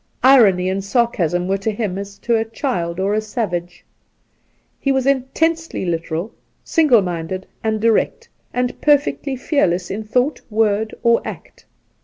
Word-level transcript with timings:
Irony 0.23 0.67
and 0.67 0.83
sarcasm 0.83 1.47
were 1.47 1.59
to 1.59 1.69
him 1.69 1.99
as 1.99 2.17
to 2.17 2.35
a 2.35 2.43
child 2.43 2.99
or 2.99 3.13
a 3.13 3.21
savage. 3.21 3.85
He 4.79 4.91
was 4.91 5.05
intensely 5.05 5.85
literal, 5.85 6.33
single 6.63 7.03
minded 7.03 7.45
and 7.63 7.79
direct, 7.79 8.27
and 8.51 8.81
perfectly 8.81 9.35
fearless 9.35 9.91
in 9.91 10.03
thought, 10.03 10.41
word 10.49 10.95
or 11.03 11.21
act. 11.23 11.67